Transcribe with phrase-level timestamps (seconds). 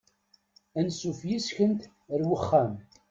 [0.79, 1.81] Ansuf yes-kent
[2.13, 2.73] ar uxxam.